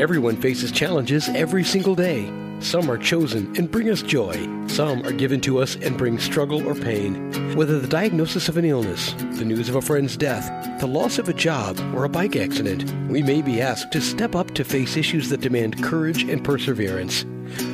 [0.00, 2.32] Everyone faces challenges every single day.
[2.60, 4.32] Some are chosen and bring us joy.
[4.66, 7.54] Some are given to us and bring struggle or pain.
[7.54, 10.50] Whether the diagnosis of an illness, the news of a friend's death,
[10.80, 14.34] the loss of a job, or a bike accident, we may be asked to step
[14.34, 17.26] up to face issues that demand courage and perseverance.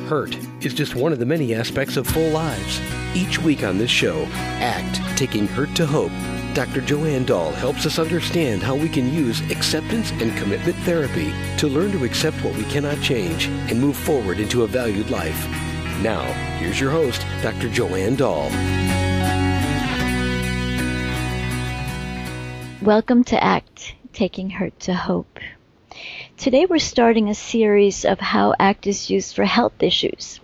[0.09, 2.81] Hurt is just one of the many aspects of full lives.
[3.15, 6.11] Each week on this show, ACT Taking Hurt to Hope
[6.55, 6.81] Dr.
[6.81, 11.91] Joanne Dahl helps us understand how we can use acceptance and commitment therapy to learn
[11.91, 15.47] to accept what we cannot change and move forward into a valued life.
[16.01, 16.23] Now,
[16.57, 17.69] here's your host, Dr.
[17.69, 18.49] Joanne Dahl.
[22.81, 25.39] Welcome to ACT Taking Hurt to Hope.
[26.35, 30.39] Today we're starting a series of how ACT is used for health issues.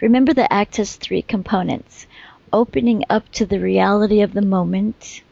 [0.00, 2.06] Remember that ACT has three components
[2.54, 5.22] opening up to the reality of the moment,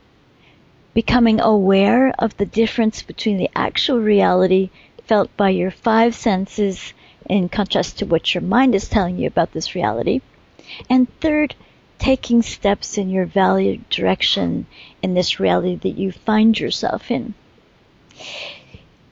[0.92, 4.68] becoming aware of the difference between the actual reality
[5.06, 6.92] felt by your five senses
[7.30, 10.20] in contrast to what your mind is telling you about this reality.
[10.90, 11.54] And third,
[12.00, 14.66] taking steps in your valued direction
[15.00, 17.34] in this reality that you find yourself in.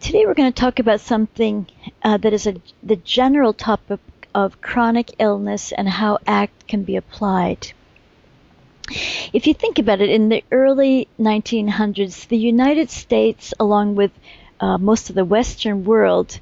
[0.00, 1.68] Today we're going to talk about something
[2.02, 4.00] uh, that is a, the general topic
[4.34, 7.72] of chronic illness and how ACT can be applied.
[9.32, 14.10] If you think about it, in the early 1900s, the United States, along with
[14.58, 16.40] uh, most of the Western world,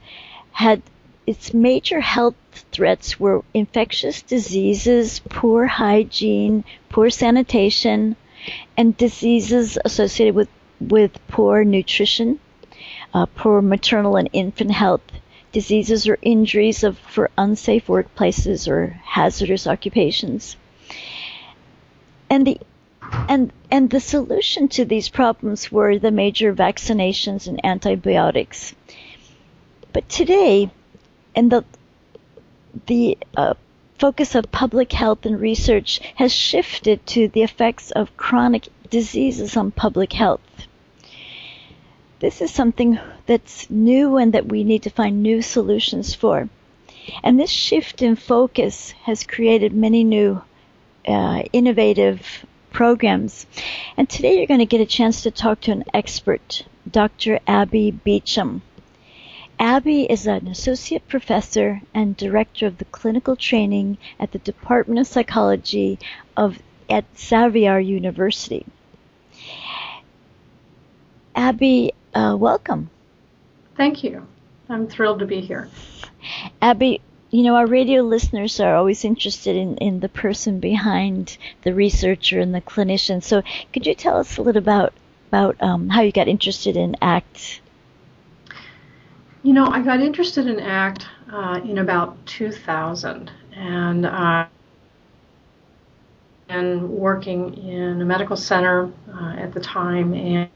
[0.52, 0.82] had
[1.26, 2.36] its major health
[2.72, 8.16] threats were infectious diseases, poor hygiene, poor sanitation,
[8.78, 10.48] and diseases associated with,
[10.80, 12.38] with poor nutrition,
[13.12, 15.02] uh, poor maternal and infant health,
[15.52, 20.56] diseases or injuries of, for unsafe workplaces or hazardous occupations.
[22.30, 22.60] And the
[23.28, 28.74] and and the solution to these problems were the major vaccinations and antibiotics.
[29.92, 30.70] But today,
[31.34, 31.64] and the
[32.86, 33.54] the uh,
[33.98, 39.70] focus of public health and research has shifted to the effects of chronic diseases on
[39.70, 40.40] public health.
[42.20, 46.48] This is something that's new and that we need to find new solutions for.
[47.22, 50.42] And this shift in focus has created many new
[51.08, 53.46] uh, innovative programs.
[53.96, 57.40] And today you're going to get a chance to talk to an expert, Dr.
[57.46, 58.62] Abby Beecham.
[59.58, 65.06] Abby is an associate professor and director of the clinical training at the Department of
[65.06, 65.98] Psychology
[66.36, 68.64] of at Xavier University.
[71.34, 72.88] Abby, uh, welcome.
[73.76, 74.26] Thank you.
[74.68, 75.68] I'm thrilled to be here.
[76.62, 81.74] Abby, you know, our radio listeners are always interested in, in the person behind the
[81.74, 83.22] researcher and the clinician.
[83.22, 84.94] So, could you tell us a little about
[85.28, 87.60] about um, how you got interested in ACT?
[89.42, 94.46] You know, I got interested in ACT uh, in about 2000, and uh,
[96.48, 100.48] and working in a medical center uh, at the time, and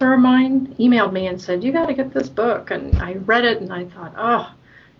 [0.00, 3.44] of mine emailed me and said, "You got to get this book." And I read
[3.44, 4.52] it, and I thought, "Oh,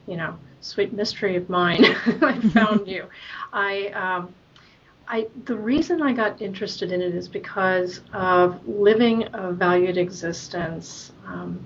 [0.06, 1.84] you know, sweet mystery of mine,
[2.22, 3.06] I found you.
[3.52, 4.34] I, um,
[5.08, 11.12] I, the reason I got interested in it is because of living a valued existence.
[11.26, 11.64] Um,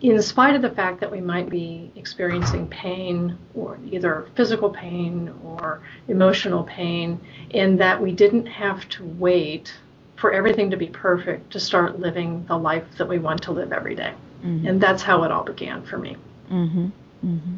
[0.00, 5.34] in spite of the fact that we might be experiencing pain, or either physical pain
[5.44, 9.74] or emotional pain, in that we didn't have to wait
[10.14, 13.72] for everything to be perfect to start living the life that we want to live
[13.72, 14.12] every day.
[14.44, 14.66] Mm-hmm.
[14.66, 16.16] And that's how it all began for me.
[16.50, 16.88] Mm-hmm.
[17.24, 17.56] Mm-hmm.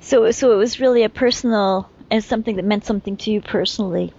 [0.00, 4.12] So, so it was really a personal and something that meant something to you personally.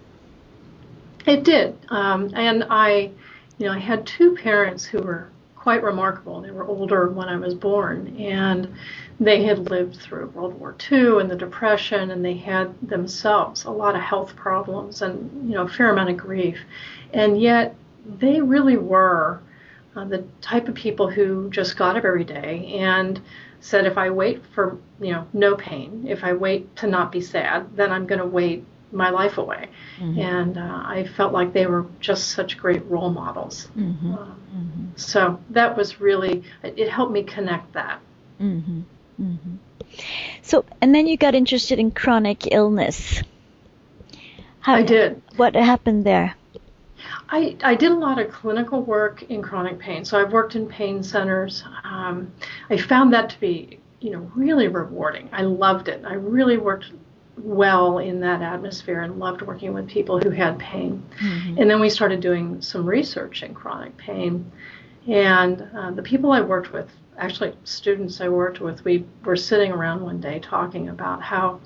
[1.25, 3.11] It did, um, and I,
[3.57, 6.41] you know, I had two parents who were quite remarkable.
[6.41, 8.73] They were older when I was born, and
[9.19, 13.71] they had lived through World War II and the Depression, and they had themselves a
[13.71, 16.59] lot of health problems and you know a fair amount of grief,
[17.13, 17.75] and yet
[18.19, 19.41] they really were
[19.95, 23.19] uh, the type of people who just got up every day and
[23.61, 27.21] said if I wait for you know no pain, if I wait to not be
[27.21, 29.69] sad, then I'm going to wait my life away.
[29.99, 30.19] Mm-hmm.
[30.19, 33.67] And uh, I felt like they were just such great role models.
[33.77, 34.13] Mm-hmm.
[34.13, 34.85] Uh, mm-hmm.
[34.95, 37.99] So that was really it helped me connect that.
[38.41, 38.81] Mm-hmm.
[39.21, 39.55] Mm-hmm.
[40.41, 43.21] So and then you got interested in chronic illness.
[44.61, 45.21] How, I did.
[45.37, 46.35] What happened there?
[47.31, 50.03] I, I did a lot of clinical work in chronic pain.
[50.03, 51.63] So I've worked in pain centers.
[51.83, 52.31] Um,
[52.69, 55.29] I found that to be, you know, really rewarding.
[55.31, 56.03] I loved it.
[56.05, 56.91] I really worked
[57.37, 61.03] well in that atmosphere and loved working with people who had pain.
[61.21, 61.57] Mm-hmm.
[61.59, 64.51] And then we started doing some research in chronic pain.
[65.07, 69.71] And uh, the people I worked with, actually students I worked with, we were sitting
[69.71, 71.59] around one day talking about how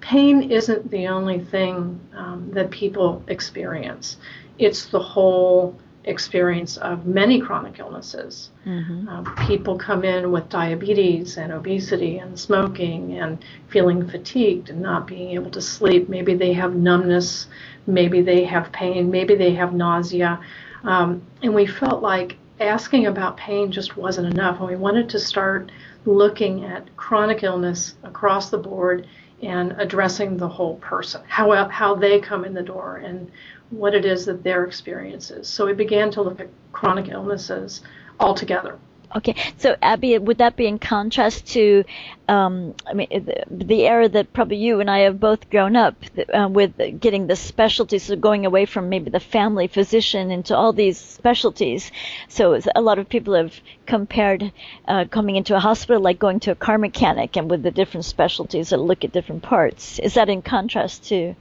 [0.00, 4.16] pain isn't the only thing um, that people experience.
[4.58, 5.76] It's the whole
[6.08, 8.50] experience of many chronic illnesses.
[8.66, 9.08] Mm-hmm.
[9.08, 15.06] Um, people come in with diabetes and obesity and smoking and feeling fatigued and not
[15.06, 16.08] being able to sleep.
[16.08, 17.48] Maybe they have numbness,
[17.86, 20.40] maybe they have pain, maybe they have nausea.
[20.82, 24.58] Um, and we felt like asking about pain just wasn't enough.
[24.58, 25.70] And we wanted to start
[26.06, 29.06] looking at chronic illness across the board
[29.42, 33.30] and addressing the whole person, how, how they come in the door and
[33.70, 35.48] what it is that their experience is.
[35.48, 37.82] So we began to look at chronic illnesses
[38.18, 38.78] altogether.
[39.16, 41.84] Okay, so Abby, would that be in contrast to,
[42.28, 45.96] um, I mean, the, the, era that probably you and I have both grown up
[46.34, 50.74] uh, with, getting the specialties, so going away from maybe the family physician into all
[50.74, 51.90] these specialties.
[52.28, 54.52] So a lot of people have compared
[54.86, 58.04] uh, coming into a hospital like going to a car mechanic, and with the different
[58.04, 59.98] specialties that look at different parts.
[60.00, 61.34] Is that in contrast to?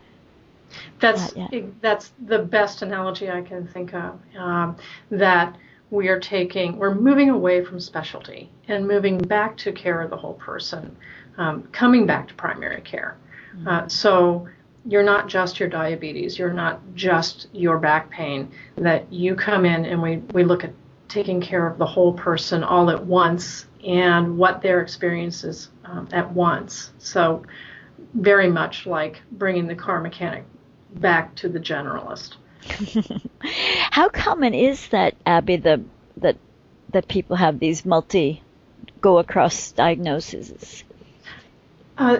[1.00, 1.62] That's that, yeah.
[1.82, 4.20] that's the best analogy I can think of.
[4.38, 4.78] Um,
[5.12, 5.56] that
[5.90, 10.18] we are taking, we're moving away from specialty and moving back to care of the
[10.18, 10.96] whole person,
[11.38, 13.18] um, coming back to primary care.
[13.56, 13.68] Mm-hmm.
[13.68, 14.48] Uh, so
[14.86, 19.86] you're not just your diabetes, you're not just your back pain, that you come in
[19.86, 20.74] and we, we look at
[21.08, 26.08] taking care of the whole person all at once and what their experience is um,
[26.12, 26.92] at once.
[26.98, 27.44] So,
[28.14, 30.44] very much like bringing the car mechanic
[30.96, 32.36] back to the generalist.
[33.98, 35.84] How common is that, Abby, the,
[36.18, 36.38] that,
[36.92, 38.44] that people have these multi
[39.02, 40.84] go across diagnoses?
[41.98, 42.20] Uh,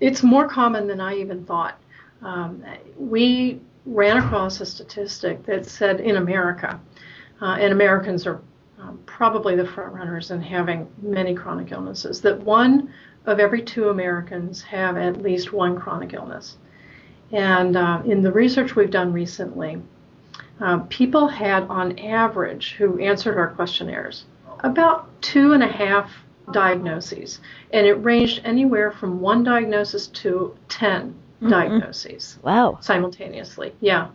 [0.00, 1.76] it's more common than I even thought.
[2.22, 2.64] Um,
[2.96, 6.80] we ran across a statistic that said in America,
[7.42, 8.40] uh, and Americans are
[8.78, 12.94] um, probably the front runners in having many chronic illnesses, that one
[13.26, 16.58] of every two Americans have at least one chronic illness.
[17.32, 19.82] And uh, in the research we've done recently,
[20.60, 24.24] uh, people had on average who answered our questionnaires
[24.60, 26.10] about two and a half
[26.52, 27.40] diagnoses.
[27.72, 31.48] And it ranged anywhere from one diagnosis to 10 mm-hmm.
[31.48, 32.38] diagnoses.
[32.42, 32.78] Wow.
[32.80, 33.74] Simultaneously.
[33.80, 34.08] Yeah.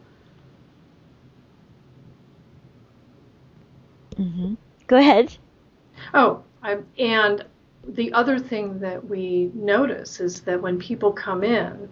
[4.15, 4.55] Mm-hmm.
[4.87, 5.37] Go ahead.
[6.13, 7.45] Oh, I, and
[7.87, 11.89] the other thing that we notice is that when people come in,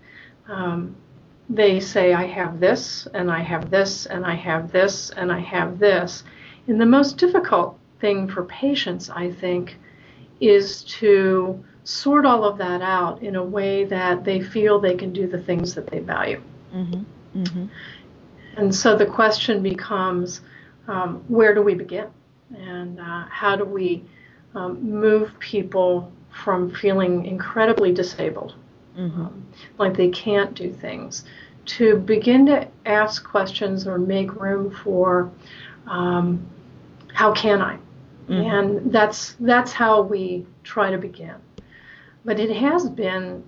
[0.47, 0.95] um,
[1.53, 5.39] they say, I have this, and I have this, and I have this, and I
[5.39, 6.23] have this.
[6.67, 9.77] And the most difficult thing for patients, I think,
[10.39, 15.11] is to sort all of that out in a way that they feel they can
[15.11, 16.41] do the things that they value.
[16.73, 17.41] Mm-hmm.
[17.41, 17.65] Mm-hmm.
[18.55, 20.41] And so the question becomes
[20.87, 22.07] um, where do we begin?
[22.57, 24.05] And uh, how do we
[24.55, 28.55] um, move people from feeling incredibly disabled
[28.97, 29.21] mm-hmm.
[29.21, 29.45] um,
[29.77, 31.25] like they can't do things,
[31.65, 35.31] to begin to ask questions or make room for
[35.87, 36.45] um,
[37.13, 37.77] how can I?
[38.27, 38.33] Mm-hmm.
[38.33, 41.35] And that's that's how we try to begin.
[42.23, 43.43] But it has been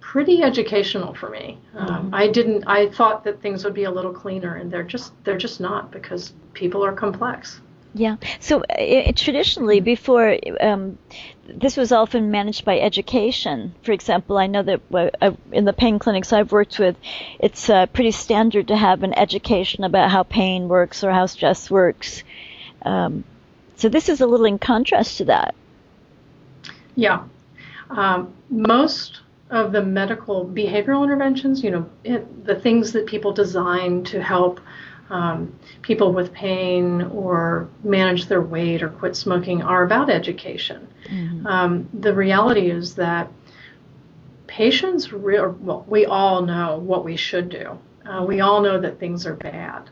[0.00, 1.58] pretty educational for me.
[1.74, 1.94] Um, mm-hmm.
[1.94, 2.64] Um, I didn't.
[2.66, 5.90] I thought that things would be a little cleaner, and they're just they're just not
[5.90, 7.60] because people are complex.
[7.94, 8.16] Yeah.
[8.40, 10.98] So uh, traditionally, before um,
[11.46, 13.74] this was often managed by education.
[13.82, 14.80] For example, I know that
[15.20, 16.96] uh, in the pain clinics I've worked with,
[17.38, 21.70] it's uh, pretty standard to have an education about how pain works or how stress
[21.70, 22.22] works.
[22.82, 23.24] Um,
[23.76, 25.54] so this is a little in contrast to that.
[26.94, 27.24] Yeah.
[27.90, 29.20] Um, most
[29.50, 34.60] of the medical behavioral interventions, you know, it, the things that people design to help
[35.12, 40.88] um, people with pain or manage their weight or quit smoking are about education.
[41.04, 41.46] Mm-hmm.
[41.46, 43.30] Um, the reality is that
[44.46, 47.78] patients, re- well, we all know what we should do.
[48.06, 49.90] Uh, we all know that things are bad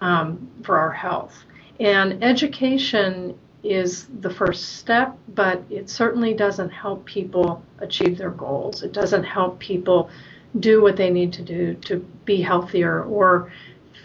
[0.00, 1.44] um, for our health.
[1.80, 8.84] And education is the first step, but it certainly doesn't help people achieve their goals.
[8.84, 10.10] It doesn't help people
[10.60, 13.52] do what they need to do to be healthier or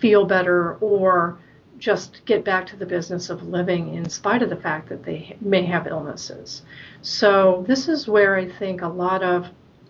[0.06, 1.40] feel better or
[1.80, 5.36] just get back to the business of living in spite of the fact that they
[5.42, 6.62] may have illnesses.
[7.02, 9.48] So, this is where I think a lot of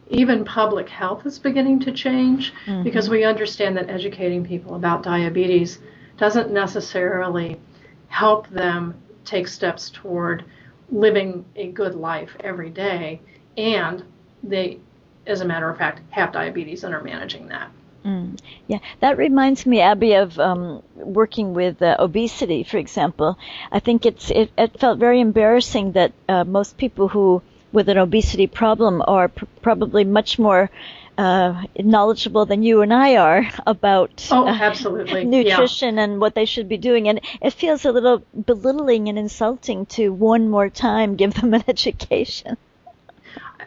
[0.09, 2.83] even public health is beginning to change mm-hmm.
[2.83, 5.79] because we understand that educating people about diabetes
[6.15, 7.59] doesn't necessarily
[8.07, 8.93] help them
[9.25, 10.45] take steps toward
[10.89, 13.19] living a good life every day
[13.57, 14.05] and
[14.43, 14.79] they
[15.27, 17.69] as a matter of fact have diabetes and are managing that
[18.05, 18.37] Mm.
[18.67, 23.37] Yeah, that reminds me, Abby, of um, working with uh, obesity, for example.
[23.71, 27.97] I think it's it, it felt very embarrassing that uh, most people who with an
[27.97, 30.69] obesity problem are pr- probably much more
[31.17, 35.25] uh, knowledgeable than you and I are about oh, absolutely.
[35.37, 36.03] nutrition yeah.
[36.03, 37.07] and what they should be doing.
[37.09, 41.63] And it feels a little belittling and insulting to one more time give them an
[41.67, 42.57] education.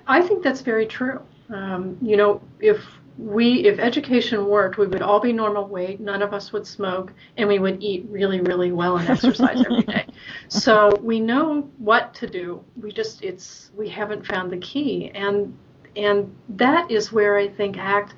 [0.07, 1.21] I think that's very true.
[1.51, 2.83] Um, you know, if
[3.19, 7.13] we if education worked, we would all be normal weight, none of us would smoke,
[7.37, 10.07] and we would eat really, really well and exercise every day.
[10.49, 12.65] So we know what to do.
[12.81, 15.57] We just it's we haven't found the key, and
[15.97, 18.15] and that is where I think ACT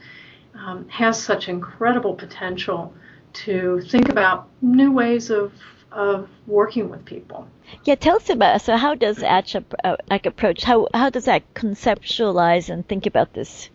[0.54, 2.94] um, has such incredible potential
[3.32, 5.52] to think about new ways of
[5.92, 7.48] of working with people.
[7.84, 11.54] Yeah, tell us about so how does ACT uh, like approach how how does that
[11.54, 13.70] conceptualize and think about this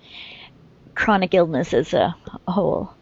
[0.96, 2.16] chronic illness as a
[2.48, 2.94] whole?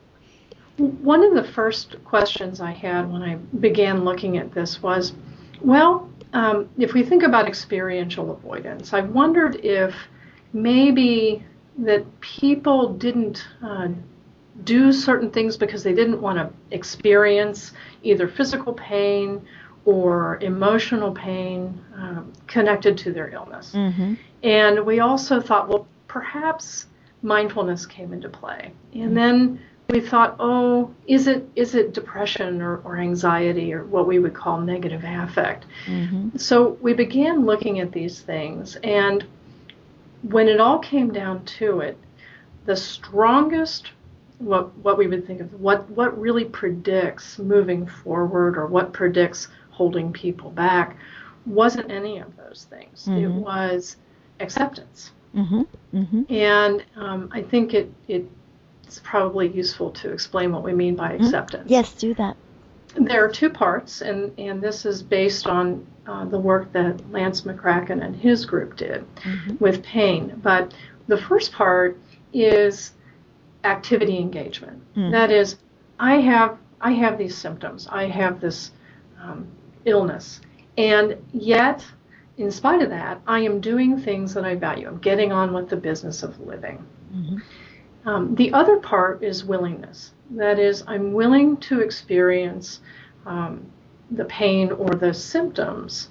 [0.78, 5.14] One of the first questions I had when I began looking at this was,
[5.62, 9.96] well, um, if we think about experiential avoidance, I wondered if
[10.52, 11.44] maybe
[11.78, 13.90] that people didn't uh,
[14.64, 17.74] do certain things because they didn't want to experience
[18.04, 19.46] either physical pain
[19.86, 23.74] or emotional pain um, connected to their illness.
[23.76, 24.14] Mm-hmm.
[24.44, 26.88] And we also thought, well, perhaps
[27.24, 28.72] mindfulness came into play.
[28.94, 34.08] And then we thought, oh, is it is it depression or, or anxiety or what
[34.08, 35.66] we would call negative affect?
[35.86, 36.38] Mm-hmm.
[36.38, 39.26] So we began looking at these things, and
[40.24, 41.98] when it all came down to it,
[42.66, 43.92] the strongest
[44.40, 49.48] what what we would think of what what really predicts moving forward or what predicts
[49.70, 50.98] holding people back
[51.46, 53.06] wasn't any of those things.
[53.06, 53.26] Mm-hmm.
[53.26, 53.98] It was
[54.40, 55.12] acceptance.
[55.36, 55.62] Mm-hmm.
[55.98, 56.34] Mm-hmm.
[56.34, 61.24] And um, I think it, it's probably useful to explain what we mean by mm-hmm.
[61.24, 61.70] acceptance.
[61.70, 62.38] Yes, do that.
[62.96, 67.42] There are two parts, and, and this is based on uh, the work that Lance
[67.42, 69.56] McCracken and his group did mm-hmm.
[69.60, 70.40] with pain.
[70.44, 70.74] But
[71.08, 72.00] the first part
[72.34, 72.92] is
[73.64, 74.82] activity engagement.
[74.96, 75.12] Mm.
[75.12, 75.58] That is,
[76.00, 77.88] I have I have these symptoms.
[77.90, 78.72] I have this
[79.22, 79.48] um,
[79.86, 80.42] illness,
[80.78, 81.86] and yet
[82.38, 84.88] in spite of that, I am doing things that I value.
[84.88, 86.86] I'm getting on with the business of living.
[87.14, 87.38] Mm-hmm.
[88.10, 90.12] Um, the other part is willingness.
[90.32, 92.82] That is, I'm willing to experience
[93.26, 93.72] um,
[94.12, 96.10] the pain or the symptoms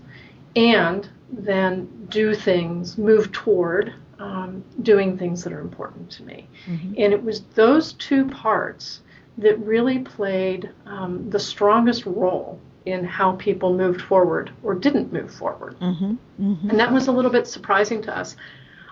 [0.57, 6.47] and then do things, move toward um, doing things that are important to me.
[6.67, 6.95] Mm-hmm.
[6.99, 9.01] And it was those two parts
[9.39, 15.33] that really played um, the strongest role in how people moved forward or didn't move
[15.33, 15.79] forward.
[15.81, 16.71] Mm-hmm, mm-hmm.
[16.71, 18.37] And that was a little bit surprising to us.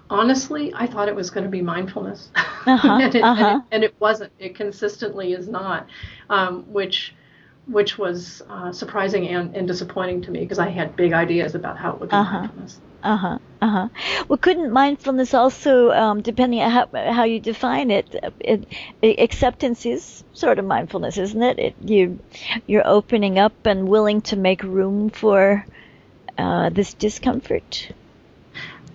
[0.09, 3.45] Honestly, I thought it was going to be mindfulness, uh-huh, and, it, uh-huh.
[3.45, 4.33] and, it, and, it, wasn't.
[4.41, 5.87] It consistently is not,
[6.29, 7.15] um, which
[7.67, 11.77] which was uh, surprising and, and, disappointing to me because I had big ideas about
[11.79, 12.39] how it would be uh-huh.
[12.41, 12.81] mindfulness.
[13.05, 13.39] Uh huh.
[13.61, 13.89] Uh huh.
[14.27, 18.67] Well, couldn't mindfulness also, um, depending on how, how you define it, it,
[19.03, 21.59] acceptance is sort of mindfulness, isn't it?
[21.59, 22.19] it you
[22.67, 25.67] you're opening up and willing to make room for
[26.39, 27.93] uh, this discomfort.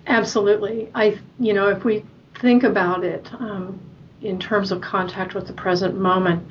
[0.08, 0.90] Absolutely.
[0.94, 2.04] I, you know, if we
[2.40, 3.78] think about it um,
[4.20, 6.44] in terms of contact with the present moment,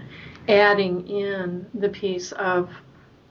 [0.48, 2.69] adding in the piece of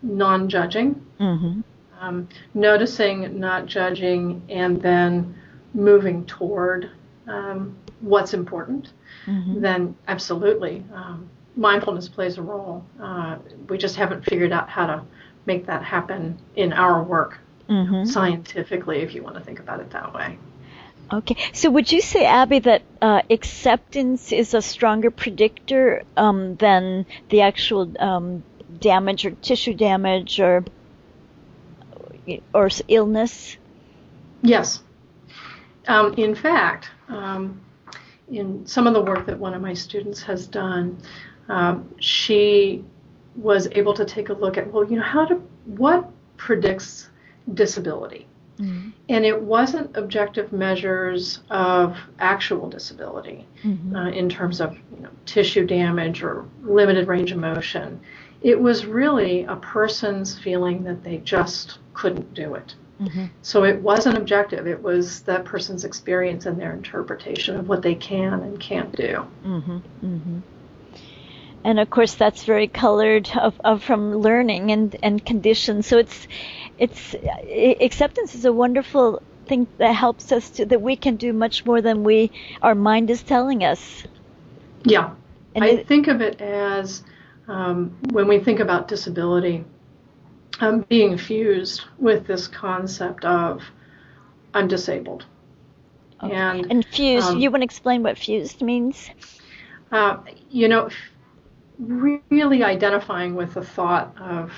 [0.02, 0.94] non-judging.
[1.18, 1.60] Mm-hmm
[2.04, 5.34] um, noticing, not judging, and then
[5.72, 6.90] moving toward
[7.26, 8.92] um, what's important,
[9.26, 9.60] mm-hmm.
[9.60, 12.84] then absolutely um, mindfulness plays a role.
[13.00, 15.02] Uh, we just haven't figured out how to
[15.46, 18.04] make that happen in our work mm-hmm.
[18.04, 20.38] scientifically, if you want to think about it that way.
[21.12, 27.04] Okay, so would you say, Abby, that uh, acceptance is a stronger predictor um, than
[27.28, 28.42] the actual um,
[28.80, 30.64] damage or tissue damage or
[32.52, 33.56] or illness?
[34.42, 34.82] Yes.
[35.86, 37.60] Um, in fact, um,
[38.28, 40.98] in some of the work that one of my students has done,
[41.48, 42.84] um, she
[43.36, 45.34] was able to take a look at well, you know, how to
[45.66, 47.08] what predicts
[47.52, 48.26] disability.
[48.58, 48.90] Mm-hmm.
[49.08, 53.96] And it wasn't objective measures of actual disability mm-hmm.
[53.96, 58.00] uh, in terms of you know, tissue damage or limited range of motion.
[58.42, 62.74] It was really a person's feeling that they just couldn't do it.
[63.00, 63.26] Mm-hmm.
[63.42, 64.66] So it wasn't objective.
[64.66, 69.26] It was that person's experience and their interpretation of what they can and can't do.
[69.44, 69.76] Mm-hmm.
[70.04, 70.38] Mm-hmm.
[71.64, 75.86] And of course, that's very colored of, of from learning and, and conditions.
[75.86, 76.28] So it's
[76.78, 77.14] it's
[77.80, 81.80] acceptance is a wonderful thing that helps us to that we can do much more
[81.80, 82.30] than we
[82.62, 84.04] our mind is telling us.
[84.84, 85.14] Yeah,
[85.54, 87.02] and I it, think of it as
[87.48, 89.64] um, when we think about disability,
[90.60, 93.62] um, being fused with this concept of
[94.54, 95.26] I'm disabled.
[96.22, 96.34] Okay.
[96.34, 99.10] And, and fused, um, you want to explain what fused means?
[99.90, 100.18] Uh,
[100.50, 100.88] you know,
[101.78, 104.52] really identifying with the thought of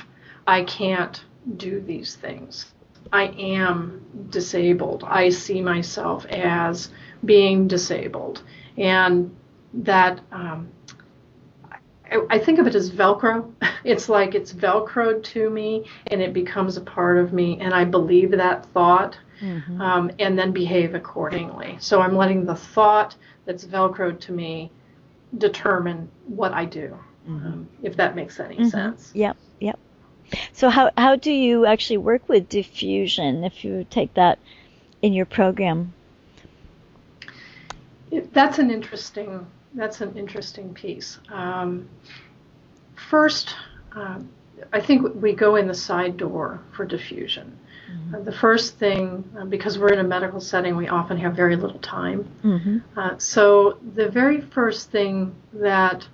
[0.47, 1.25] I can't
[1.57, 2.73] do these things.
[3.13, 5.05] I am disabled.
[5.07, 6.91] I see myself as
[7.25, 8.43] being disabled.
[8.77, 9.35] And
[9.75, 10.69] that um,
[12.31, 13.53] I, think of it as Velcro.
[13.85, 17.85] It's like it's Velcroed to me and it becomes a part of me, and I
[17.85, 19.81] believe that thought mm-hmm.
[19.81, 21.77] um, and then behave accordingly.
[21.81, 24.71] So I'm letting the thought that's Velcroed to me
[25.39, 26.99] determine what I do,
[27.29, 27.47] mm-hmm.
[27.47, 28.69] um, if that makes any mm-hmm.
[28.69, 29.11] sense.
[29.15, 29.79] Yep, yep.
[30.53, 34.39] So how how do you actually work with defusion if you take that
[35.03, 35.93] in your program?
[38.11, 41.19] It, that's an interesting that's an interesting piece.
[41.31, 41.89] Um,
[43.11, 43.55] first,
[43.95, 44.21] uh,
[44.73, 47.51] I think we go in the side door for defusion.
[47.91, 48.15] Mm-hmm.
[48.15, 51.57] Uh, the first thing, uh, because we're in a medical setting, we often have very
[51.57, 52.29] little time.
[52.43, 52.79] Mm-hmm.
[52.99, 56.07] Uh, so the very first thing that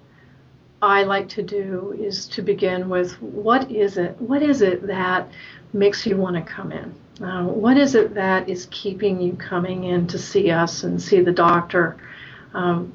[0.83, 4.21] I like to do is to begin with what is it?
[4.21, 5.31] What is it that
[5.73, 6.95] makes you want to come in?
[7.25, 11.21] Uh, what is it that is keeping you coming in to see us and see
[11.21, 11.97] the doctor?
[12.52, 12.92] Um,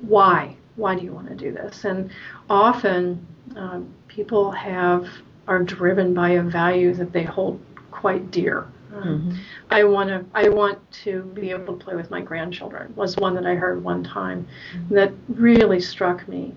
[0.00, 0.56] why?
[0.76, 1.84] Why do you want to do this?
[1.84, 2.10] And
[2.48, 3.26] often
[3.56, 5.06] um, people have
[5.46, 8.66] are driven by a value that they hold quite dear.
[8.94, 9.38] Um, mm-hmm.
[9.70, 13.34] I want to I want to be able to play with my grandchildren was one
[13.34, 14.94] that I heard one time mm-hmm.
[14.94, 16.54] that really struck me.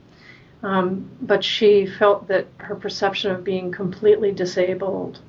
[0.64, 5.20] Um, but she felt that her perception of being completely disabled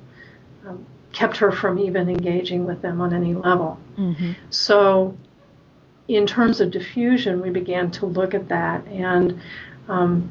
[0.65, 3.77] um, kept her from even engaging with them on any level.
[3.97, 4.31] Mm-hmm.
[4.49, 5.17] So
[6.07, 9.39] in terms of defusion, we began to look at that and
[9.87, 10.29] um,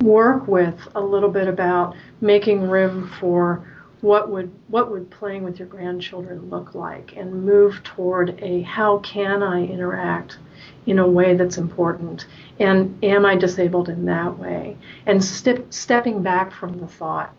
[0.00, 3.66] work with a little bit about making room for
[4.00, 8.98] what would what would playing with your grandchildren look like and move toward a how
[9.00, 10.38] can I interact
[10.86, 12.26] in a way that's important?
[12.58, 14.76] And am I disabled in that way?
[15.04, 17.34] And step, stepping back from the thought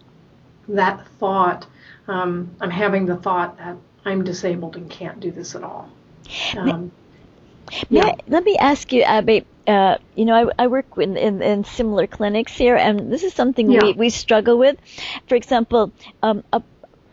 [0.67, 1.65] that thought
[2.07, 5.89] um, I'm having the thought that I'm disabled and can't do this at all.
[6.71, 6.91] Um,
[7.89, 8.05] yeah.
[8.05, 9.45] I, let me ask you, Abby.
[9.67, 13.33] Uh, you know, I, I work in, in, in, similar clinics here, and this is
[13.33, 13.83] something yeah.
[13.83, 14.77] we, we struggle with.
[15.27, 15.91] For example,
[16.23, 16.63] um, a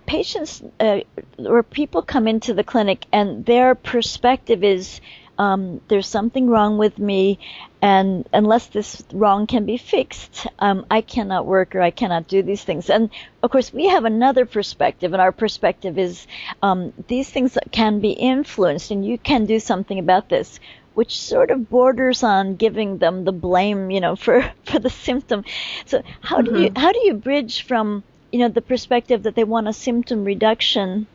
[0.09, 1.01] patients uh,
[1.45, 5.03] or people come into the clinic and their perspective is
[5.39, 7.39] um, there's something wrong with me,
[7.81, 12.43] and unless this wrong can be fixed, um, I cannot work or I cannot do
[12.43, 12.91] these things.
[12.91, 13.09] And
[13.43, 16.27] of course, we have another perspective, and our perspective is
[16.61, 20.59] um, these things can be influenced, and you can do something about this.
[20.95, 25.45] Which sort of borders on giving them the blame, you know, for, for the symptom.
[25.87, 26.55] So how mm-hmm.
[26.55, 26.81] do you mm-hmm.
[26.83, 31.07] how do you bridge from you know the perspective that they want a symptom reduction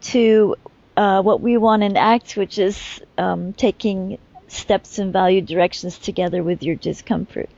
[0.00, 0.56] to
[0.98, 6.42] uh, what we want in ACT, which is um, taking steps and value directions together
[6.42, 7.48] with your discomfort.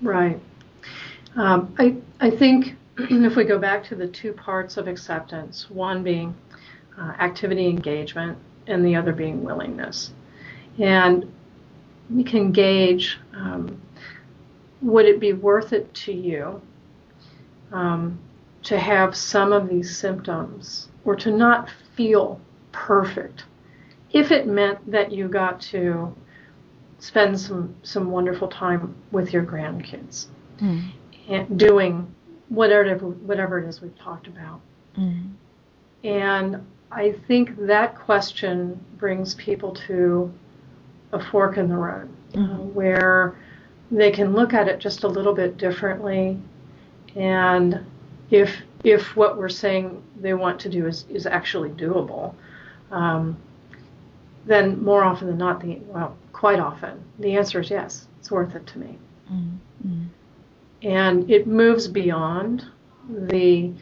[0.00, 0.38] Right.
[1.34, 6.04] Um, I, I think if we go back to the two parts of acceptance, one
[6.04, 6.32] being
[6.96, 10.12] uh, activity engagement and the other being willingness.
[10.78, 11.32] And
[12.08, 13.82] we can gauge um,
[14.80, 16.62] would it be worth it to you
[17.72, 18.20] um,
[18.62, 22.40] to have some of these symptoms or to not feel
[22.72, 23.44] perfect
[24.12, 26.14] if it meant that you got to
[26.98, 30.26] spend some some wonderful time with your grandkids
[30.60, 30.90] mm.
[31.28, 32.12] and doing
[32.48, 34.60] whatever whatever it is we've talked about
[34.98, 35.30] mm.
[36.04, 40.32] and i think that question brings people to
[41.12, 42.52] a fork in the road mm.
[42.52, 43.36] uh, where
[43.90, 46.38] they can look at it just a little bit differently
[47.16, 47.80] and
[48.30, 52.34] if if what we're saying they want to do is, is actually doable
[52.90, 53.36] um,
[54.46, 58.54] then more often than not, the well, quite often, the answer is yes, it's worth
[58.54, 58.98] it to me.
[59.30, 60.04] Mm-hmm.
[60.82, 62.64] And it moves beyond
[63.08, 63.72] the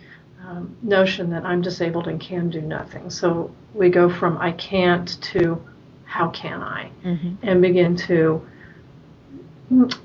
[0.44, 3.10] um, notion that I'm disabled and can do nothing.
[3.10, 5.62] So we go from I can't to
[6.04, 7.34] how can I, mm-hmm.
[7.42, 8.46] and begin to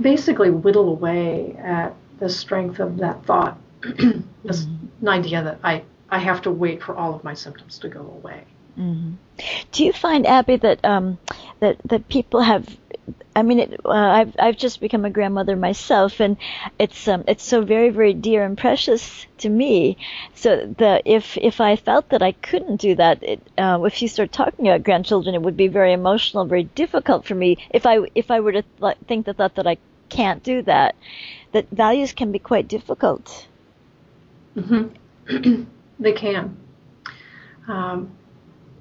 [0.02, 5.08] basically whittle away at the strength of that thought, this mm-hmm.
[5.08, 8.44] idea that I, I have to wait for all of my symptoms to go away.
[8.78, 9.14] Mm-hmm.
[9.72, 11.18] Do you find, Abby, that um,
[11.60, 12.68] that that people have
[13.36, 16.38] I mean, it, uh, I've I've just become a grandmother myself, and
[16.78, 19.98] it's um it's so very very dear and precious to me.
[20.36, 24.08] So the if if I felt that I couldn't do that, it, uh, if you
[24.08, 27.58] start talking about grandchildren, it would be very emotional, very difficult for me.
[27.72, 29.78] If I if I were to th- think the thought that I
[30.10, 30.96] can't do that,
[31.54, 33.48] that values can be quite difficult.
[34.56, 35.64] Mm-hmm.
[36.00, 36.58] they can.
[37.68, 38.12] Um,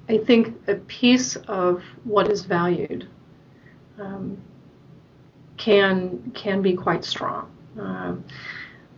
[0.09, 3.07] I think a piece of what is valued
[3.99, 4.37] um,
[5.57, 7.49] can can be quite strong.
[7.79, 8.23] Um,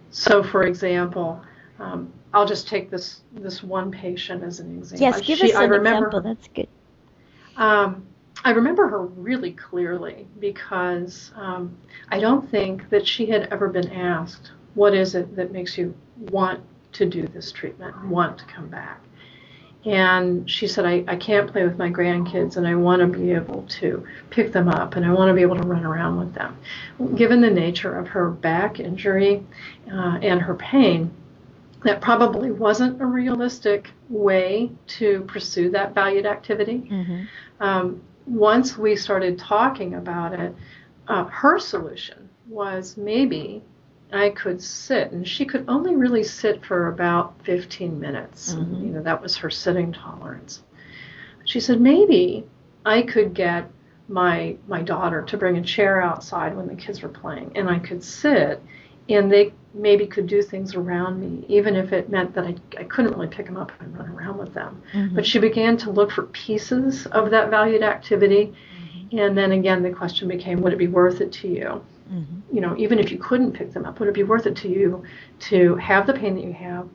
[0.09, 1.41] so, for example,
[1.79, 5.05] um, I'll just take this this one patient as an example.
[5.05, 6.21] Yes, give she, us an remember, example.
[6.21, 6.67] That's good.
[7.57, 8.05] Um,
[8.43, 11.77] I remember her really clearly because um,
[12.09, 15.93] I don't think that she had ever been asked, "What is it that makes you
[16.31, 16.63] want
[16.93, 19.01] to do this treatment, want to come back?"
[19.85, 23.31] And she said, I, I can't play with my grandkids and I want to be
[23.31, 26.33] able to pick them up and I want to be able to run around with
[26.33, 26.57] them.
[27.15, 29.45] Given the nature of her back injury
[29.91, 31.11] uh, and her pain,
[31.83, 36.87] that probably wasn't a realistic way to pursue that valued activity.
[36.89, 37.23] Mm-hmm.
[37.59, 40.55] Um, once we started talking about it,
[41.07, 43.61] uh, her solution was maybe
[44.11, 48.53] I could sit, and she could only really sit for about 15 minutes.
[48.53, 48.85] Mm-hmm.
[48.85, 50.63] You know, that was her sitting tolerance.
[51.45, 52.45] She said maybe
[52.85, 53.69] I could get
[54.07, 57.79] my my daughter to bring a chair outside when the kids were playing, and I
[57.79, 58.61] could sit,
[59.09, 62.83] and they maybe could do things around me, even if it meant that I, I
[62.85, 64.81] couldn't really pick them up and run around with them.
[64.93, 65.15] Mm-hmm.
[65.15, 68.53] But she began to look for pieces of that valued activity.
[68.53, 69.19] Mm-hmm.
[69.19, 71.83] And then again, the question became, would it be worth it to you?
[72.11, 72.55] Mm-hmm.
[72.55, 74.67] You know, even if you couldn't pick them up, would it be worth it to
[74.69, 75.03] you
[75.49, 76.87] to have the pain that you have,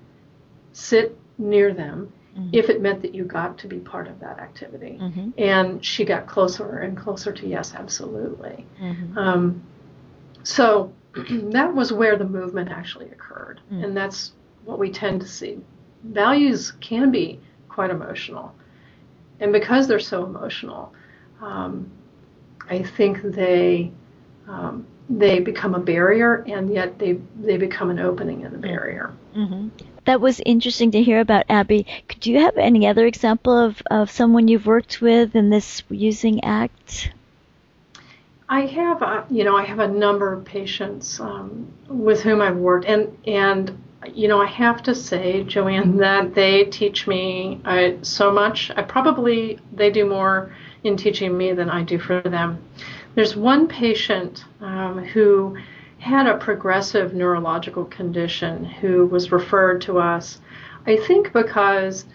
[0.73, 2.51] sit near them, Mm-hmm.
[2.53, 4.99] if it meant that you got to be part of that activity?
[5.03, 5.31] Mm-hmm.
[5.37, 8.65] And she got closer and closer to yes, absolutely.
[8.81, 9.19] Mm-hmm.
[9.19, 9.63] Um,
[10.45, 10.93] so
[11.51, 13.85] that was where the movement actually occurred, Mm.
[13.85, 14.33] and that's
[14.65, 15.59] what we tend to see.
[16.05, 18.55] Values can be quite emotional,
[19.41, 20.93] and because they're so emotional,
[21.41, 21.91] um,
[22.69, 23.91] I think they
[24.47, 29.13] um, they become a barrier, and yet they they become an opening in the barrier.
[29.37, 29.69] Mm-hmm.
[30.05, 31.87] That was interesting to hear about Abby.
[32.09, 36.43] Could you have any other example of, of someone you've worked with in this using
[36.43, 37.13] act?
[38.49, 42.57] I have, uh, you know, I have a number of patients um, with whom I've
[42.57, 43.83] worked, and and
[44.15, 48.71] you know, I have to say, Joanne, that they teach me uh, so much.
[48.77, 52.65] I probably they do more in teaching me than I do for them.
[53.17, 55.57] There's one patient um, who
[55.99, 60.41] had a progressive neurological condition who was referred to us,
[60.87, 62.07] I think because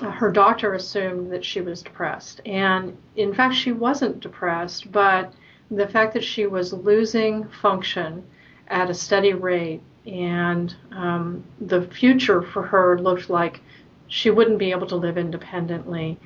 [0.00, 5.32] her doctor assumed that she was depressed, and in fact, she wasn't depressed, but
[5.70, 8.24] the fact that she was losing function
[8.68, 13.60] at a steady rate and um, the future for her looked like
[14.06, 16.18] she wouldn't be able to live independently.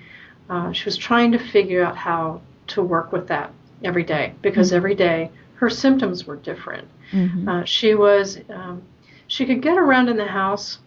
[0.49, 3.53] Uh, she was trying to figure out how to work with that
[3.85, 4.77] every day because mm-hmm.
[4.77, 6.89] every day her symptoms were different.
[7.13, 7.49] Mm-hmm.
[7.49, 8.83] Uh, she was um,
[9.27, 10.79] she could get around in the house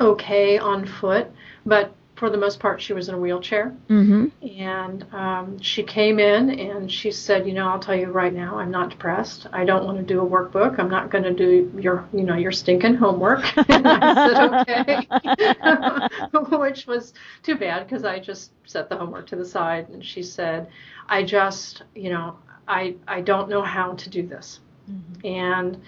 [0.00, 1.30] okay on foot,
[1.64, 3.74] but for the most part, she was in a wheelchair.
[3.88, 4.26] Mm-hmm.
[4.60, 8.58] And um, she came in and she said, "You know, I'll tell you right now,
[8.60, 9.48] I'm not depressed.
[9.52, 10.78] I don't want to do a workbook.
[10.78, 15.08] I'm not going to do your, you know, your stinking homework." and I said,
[16.38, 19.88] "Okay," which was too bad because I just set the homework to the side.
[19.88, 20.68] And she said,
[21.08, 25.26] "I just, you know, I I don't know how to do this." Mm-hmm.
[25.26, 25.82] And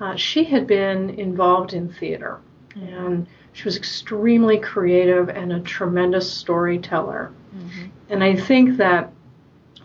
[0.00, 2.40] uh, she had been involved in theater
[2.74, 7.32] and she was extremely creative and a tremendous storyteller.
[7.56, 7.86] Mm-hmm.
[8.10, 9.10] And I think that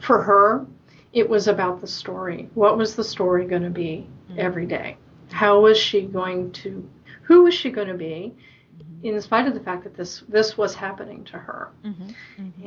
[0.01, 0.67] for her,
[1.13, 2.49] it was about the story.
[2.53, 4.39] What was the story going to be mm-hmm.
[4.41, 4.97] every day?
[5.31, 6.89] How was she going to,
[7.21, 8.33] who was she going to be,
[8.77, 9.07] mm-hmm.
[9.07, 11.69] in spite of the fact that this, this was happening to her?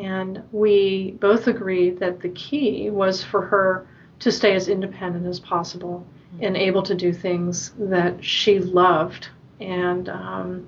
[0.02, 3.86] And we both agreed that the key was for her
[4.20, 6.06] to stay as independent as possible
[6.40, 9.28] and able to do things that she loved
[9.60, 10.66] and um,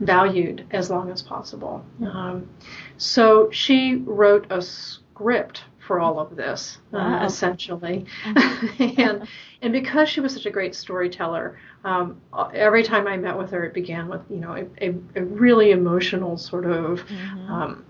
[0.00, 1.84] valued as long as possible.
[2.02, 2.48] Um,
[2.96, 7.22] so she wrote a script for all of this, wow.
[7.22, 8.06] uh, essentially.
[8.24, 9.00] Mm-hmm.
[9.00, 9.28] and
[9.62, 12.20] and because she was such a great storyteller, um,
[12.52, 15.70] every time I met with her, it began with you know a, a, a really
[15.70, 17.52] emotional sort of mm-hmm.
[17.52, 17.84] um,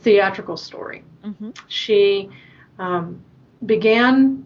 [0.00, 1.04] theatrical story.
[1.24, 1.50] Mm-hmm.
[1.68, 2.30] She
[2.78, 3.22] um,
[3.64, 4.44] began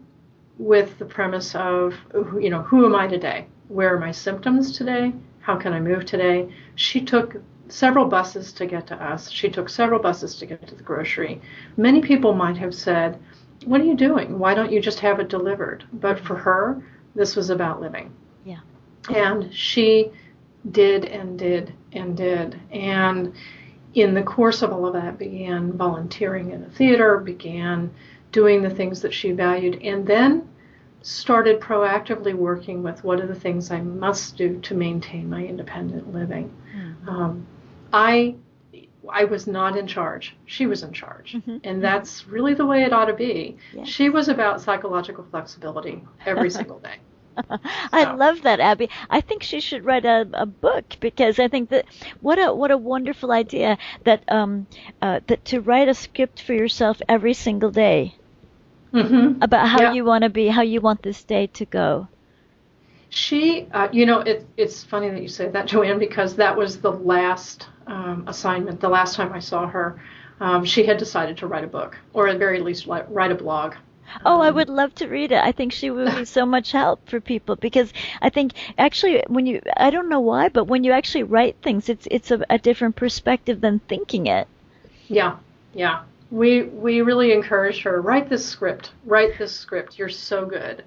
[0.59, 1.95] with the premise of
[2.41, 3.47] you know who am I today?
[3.69, 5.13] Where are my symptoms today?
[5.43, 6.53] How can I move today?
[6.77, 7.37] She took
[7.69, 9.31] several buses to get to us.
[9.31, 11.41] She took several buses to get to the grocery.
[11.77, 13.21] Many people might have said,
[13.65, 14.39] what are you doing?
[14.39, 15.85] Why don't you just have it delivered?
[15.93, 16.83] But for her,
[17.15, 18.13] this was about living.
[18.45, 18.61] Yeah.
[19.15, 20.11] And she
[20.71, 22.59] did and did and did.
[22.71, 23.35] And
[23.95, 27.93] in the course of all of that, began volunteering in a theater, began
[28.31, 30.49] doing the things that she valued, and then
[31.03, 36.13] started proactively working with what are the things I must do to maintain my independent
[36.15, 36.55] living.
[36.75, 37.09] Mm-hmm.
[37.09, 37.47] Um,
[37.93, 38.37] I
[39.09, 40.37] I was not in charge.
[40.47, 41.35] She was in charge.
[41.35, 41.59] Mm-hmm.
[41.65, 43.57] And that's really the way it ought to be.
[43.73, 43.89] Yes.
[43.89, 46.97] She was about psychological flexibility every single day.
[47.93, 48.91] I love that, Abby.
[49.09, 51.87] I think she should write a, a book because I think that
[52.21, 54.67] what a what a wonderful idea that um
[55.01, 58.15] uh, that to write a script for yourself every single day
[58.93, 59.43] mm-hmm.
[59.43, 59.93] about how yeah.
[59.93, 62.09] you want to be, how you want this day to go.
[63.11, 66.81] She, uh, you know, it, it's funny that you say that, Joanne, because that was
[66.81, 68.81] the last um, assignment.
[68.81, 70.01] The last time I saw her,
[70.41, 73.75] um, she had decided to write a book, or at very least write a blog.
[74.25, 75.39] Oh, I um, would love to read it.
[75.43, 79.47] I think she would be so much help for people because I think actually when
[79.47, 82.59] you I don't know why, but when you actually write things, it's it's a, a
[82.59, 84.49] different perspective than thinking it.
[85.09, 85.37] Yeah,
[85.75, 86.03] yeah.
[86.33, 89.99] We we really encouraged her write this script, write this script.
[89.99, 90.83] You're so good.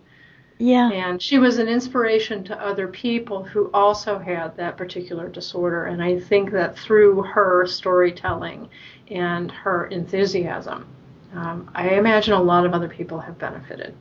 [0.58, 0.90] Yeah.
[0.92, 5.86] And she was an inspiration to other people who also had that particular disorder.
[5.86, 8.70] And I think that through her storytelling
[9.10, 10.88] and her enthusiasm,
[11.34, 13.94] um, I imagine a lot of other people have benefited.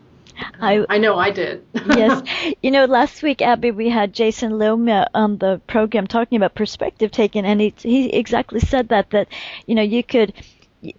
[0.60, 1.64] I, I know I did.
[1.74, 2.22] yes.
[2.62, 7.10] You know, last week, Abby, we had Jason Luoma on the program talking about perspective
[7.10, 9.28] taking, and he, he exactly said that, that,
[9.66, 10.32] you know, you could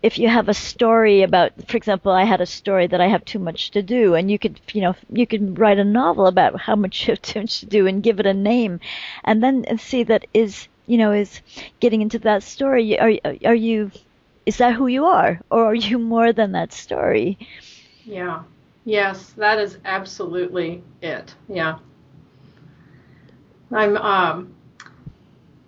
[0.01, 3.25] if you have a story about, for example, I had a story that I have
[3.25, 6.59] too much to do, and you could, you know, you could write a novel about
[6.61, 8.79] how much you have too much to do and give it a name,
[9.23, 11.41] and then see that is, you know, is
[11.79, 12.99] getting into that story.
[12.99, 13.13] Are
[13.45, 13.91] are you,
[14.45, 17.37] is that who you are, or are you more than that story?
[18.05, 18.43] Yeah.
[18.85, 21.35] Yes, that is absolutely it.
[21.47, 21.79] Yeah.
[23.71, 24.55] I'm um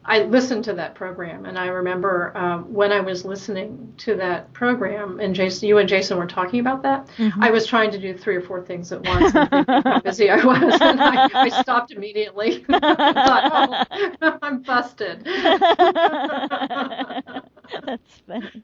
[0.10, 4.54] I listened to that program, and I remember um, when I was listening to that
[4.54, 7.08] program, and Jason, you and Jason were talking about that.
[7.17, 7.43] Mm-hmm.
[7.43, 10.80] I was trying to do three or four things at once, how busy I was,
[10.82, 12.63] and I, I stopped immediately.
[12.63, 13.88] thought,
[14.22, 15.26] oh, I'm busted.
[17.86, 18.63] That's funny.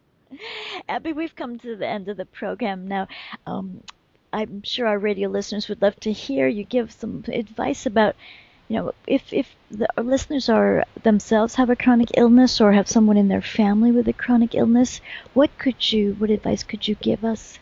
[0.88, 3.10] Abby, we've come to the end of the program now.
[3.45, 3.84] Um,
[4.32, 8.15] I'm sure our radio listeners would love to hear you give some advice about
[8.67, 13.17] you know, if if the listeners are themselves have a chronic illness or have someone
[13.17, 15.02] in their family with a chronic illness,
[15.34, 17.60] what could you, what advice could you give us?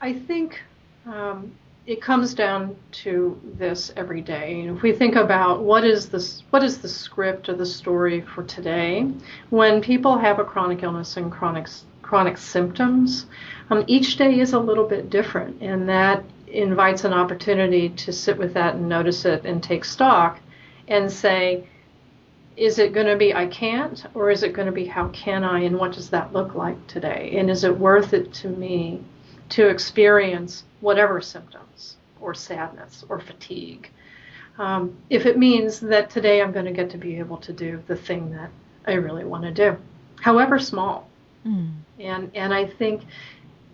[0.00, 0.60] I think
[1.06, 1.52] um,
[1.86, 4.62] it comes down to this every day.
[4.68, 8.44] If we think about what is this, what is the script or the story for
[8.44, 9.10] today,
[9.50, 11.66] when people have a chronic illness and chronic
[12.02, 13.26] chronic symptoms,
[13.70, 18.36] um, each day is a little bit different, and that invites an opportunity to sit
[18.36, 20.40] with that and notice it and take stock
[20.88, 21.64] and say,
[22.56, 25.42] is it going to be I can't or is it going to be how can
[25.42, 27.34] I and what does that look like today?
[27.38, 29.02] And is it worth it to me
[29.50, 33.90] to experience whatever symptoms or sadness or fatigue?
[34.58, 37.82] Um, if it means that today I'm going to get to be able to do
[37.86, 38.50] the thing that
[38.86, 39.78] I really want to do,
[40.20, 41.08] however small.
[41.46, 41.72] Mm.
[41.98, 43.02] And and I think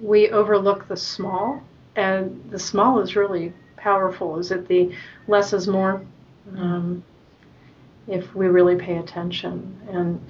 [0.01, 1.63] we overlook the small
[1.99, 4.39] and the small is really powerful.
[4.39, 4.95] Is it the
[5.27, 6.01] less is more?
[6.57, 7.03] Um,
[8.07, 10.25] if we really pay attention, and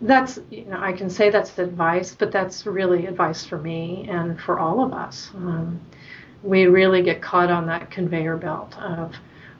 [0.00, 4.40] that's you know I can say that's advice, but that's really advice for me and
[4.40, 5.30] for all of us.
[5.34, 5.80] Um,
[6.42, 9.14] we really get caught on that conveyor belt of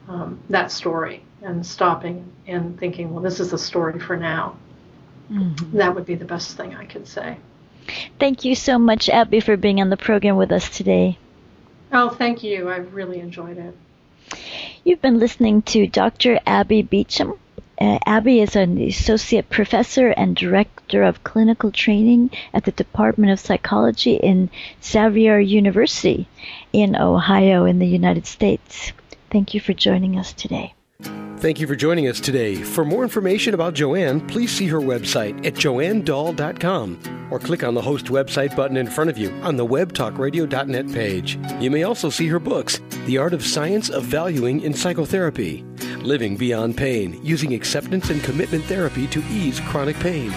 [0.07, 4.57] um, that story and stopping and thinking, well, this is the story for now.
[5.31, 5.77] Mm-hmm.
[5.77, 7.37] That would be the best thing I could say.
[8.19, 11.19] Thank you so much, Abby, for being on the program with us today.
[11.93, 12.69] Oh, thank you.
[12.69, 13.75] I've really enjoyed it.
[14.83, 16.39] You've been listening to Dr.
[16.45, 17.33] Abby Beecham.
[17.79, 23.39] Uh, Abby is an associate professor and director of clinical training at the Department of
[23.39, 24.49] Psychology in
[24.83, 26.27] Xavier University
[26.71, 28.91] in Ohio, in the United States.
[29.29, 30.73] Thank you for joining us today.
[31.41, 32.53] Thank you for joining us today.
[32.53, 37.81] For more information about Joanne, please see her website at joannedahl.com or click on the
[37.81, 41.39] host website button in front of you on the webtalkradio.net page.
[41.59, 45.63] You may also see her books, The Art of Science of Valuing in Psychotherapy,
[46.03, 50.31] Living Beyond Pain, Using Acceptance and Commitment Therapy to Ease Chronic Pain,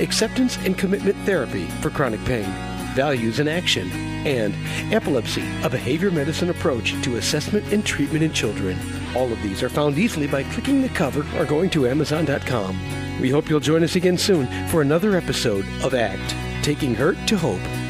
[0.00, 2.52] Acceptance and Commitment Therapy for Chronic Pain,
[2.98, 3.88] Values in Action,
[4.26, 4.52] and
[4.92, 8.76] Epilepsy, a behavior medicine approach to assessment and treatment in children.
[9.14, 13.20] All of these are found easily by clicking the cover or going to Amazon.com.
[13.20, 16.34] We hope you'll join us again soon for another episode of ACT
[16.64, 17.87] Taking Hurt to Hope.